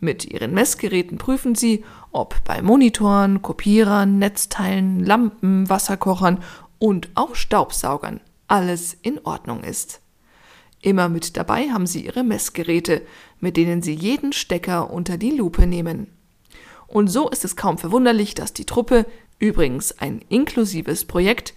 [0.00, 6.42] Mit ihren Messgeräten prüfen sie, ob bei Monitoren, Kopierern, Netzteilen, Lampen, Wasserkochern
[6.78, 10.00] und auch Staubsaugern alles in Ordnung ist.
[10.82, 13.02] Immer mit dabei haben sie ihre Messgeräte,
[13.38, 16.08] mit denen sie jeden Stecker unter die Lupe nehmen.
[16.88, 19.06] Und so ist es kaum verwunderlich, dass die Truppe,
[19.38, 21.54] übrigens ein inklusives Projekt,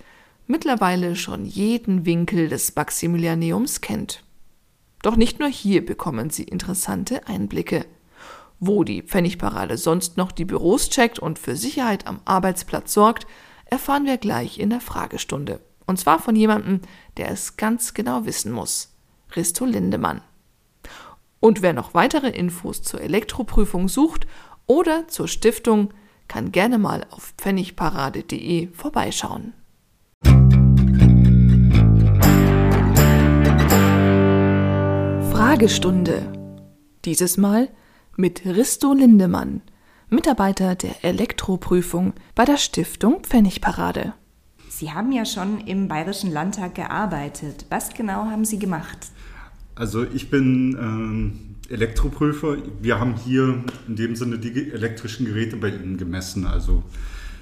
[0.47, 4.23] mittlerweile schon jeden Winkel des Maximilianeums kennt.
[5.01, 7.85] Doch nicht nur hier bekommen sie interessante Einblicke.
[8.59, 13.27] Wo die Pfennigparade sonst noch die Büros checkt und für Sicherheit am Arbeitsplatz sorgt,
[13.65, 15.61] erfahren wir gleich in der Fragestunde.
[15.87, 16.81] Und zwar von jemandem,
[17.17, 18.94] der es ganz genau wissen muss.
[19.35, 20.21] Risto Lindemann.
[21.39, 24.25] Und wer noch weitere Infos zur Elektroprüfung sucht
[24.65, 25.93] oder zur Stiftung,
[26.27, 29.53] kann gerne mal auf pfennigparade.de vorbeischauen.
[35.31, 36.31] Fragestunde.
[37.05, 37.69] Dieses Mal
[38.15, 39.61] mit Risto Lindemann,
[40.09, 44.13] Mitarbeiter der Elektroprüfung bei der Stiftung Pfennigparade.
[44.69, 47.65] Sie haben ja schon im Bayerischen Landtag gearbeitet.
[47.69, 48.97] Was genau haben Sie gemacht?
[49.75, 52.57] Also ich bin ähm, Elektroprüfer.
[52.81, 56.47] Wir haben hier in dem Sinne die elektrischen Geräte bei Ihnen gemessen.
[56.47, 56.83] Also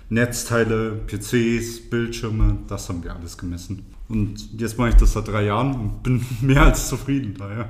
[0.09, 3.85] Netzteile, PCs, Bildschirme, das haben wir alles gemessen.
[4.09, 7.69] Und jetzt mache ich das seit drei Jahren und bin mehr als zufrieden daher.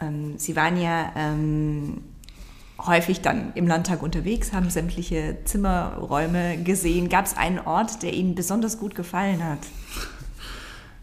[0.00, 1.98] Ähm, Sie waren ja ähm,
[2.78, 7.08] häufig dann im Landtag unterwegs, haben sämtliche Zimmerräume gesehen.
[7.08, 9.60] Gab es einen Ort, der Ihnen besonders gut gefallen hat?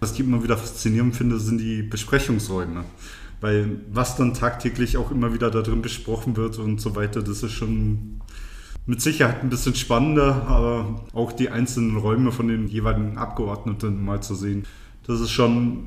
[0.06, 2.84] Was ich immer wieder faszinierend finde, sind die Besprechungsräume.
[3.42, 7.42] Weil was dann tagtäglich auch immer wieder da drin besprochen wird und so weiter, das
[7.42, 8.22] ist schon
[8.86, 14.22] mit Sicherheit ein bisschen spannender, aber auch die einzelnen Räume von den jeweiligen Abgeordneten mal
[14.22, 14.68] zu sehen,
[15.08, 15.86] das ist schon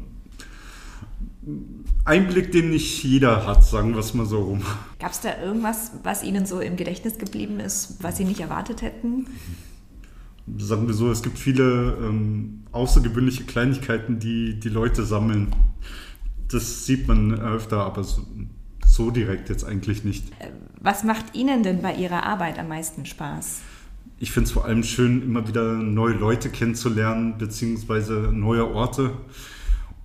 [2.05, 4.63] Einblick, den nicht jeder hat, sagen wir es mal so rum.
[4.99, 8.83] Gab es da irgendwas, was Ihnen so im Gedächtnis geblieben ist, was Sie nicht erwartet
[8.83, 9.29] hätten?
[10.57, 15.49] Sagen wir so, es gibt viele ähm, außergewöhnliche Kleinigkeiten, die die Leute sammeln.
[16.51, 18.23] Das sieht man öfter, aber so,
[18.87, 20.25] so direkt jetzt eigentlich nicht.
[20.81, 23.61] Was macht Ihnen denn bei Ihrer Arbeit am meisten Spaß?
[24.21, 29.13] Ich finde es vor allem schön, immer wieder neue Leute kennenzulernen, beziehungsweise neue Orte.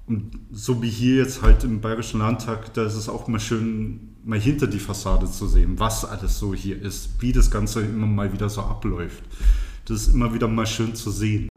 [0.05, 4.15] Und so wie hier jetzt halt im Bayerischen Landtag, da ist es auch mal schön,
[4.25, 8.05] mal hinter die Fassade zu sehen, was alles so hier ist, wie das Ganze immer
[8.05, 9.23] mal wieder so abläuft.
[9.85, 11.49] Das ist immer wieder mal schön zu sehen.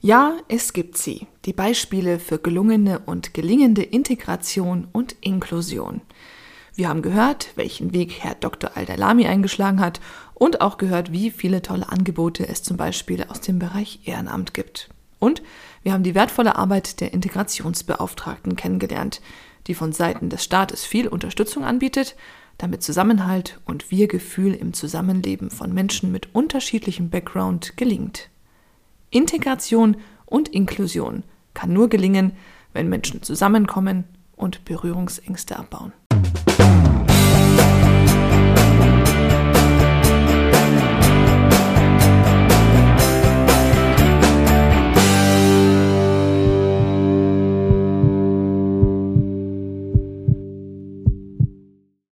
[0.00, 6.02] Ja, es gibt sie, die Beispiele für gelungene und gelingende Integration und Inklusion.
[6.74, 8.76] Wir haben gehört, welchen Weg Herr Dr.
[8.76, 10.00] Aldalami eingeschlagen hat
[10.34, 14.88] und auch gehört, wie viele tolle Angebote es zum Beispiel aus dem Bereich Ehrenamt gibt.
[15.18, 15.42] Und
[15.82, 19.20] wir haben die wertvolle Arbeit der Integrationsbeauftragten kennengelernt,
[19.66, 22.16] die von Seiten des Staates viel Unterstützung anbietet,
[22.58, 28.28] damit Zusammenhalt und Wir-Gefühl im Zusammenleben von Menschen mit unterschiedlichem Background gelingt.
[29.10, 29.96] Integration
[30.26, 32.32] und Inklusion kann nur gelingen,
[32.72, 34.04] wenn Menschen zusammenkommen
[34.36, 35.92] und Berührungsängste abbauen.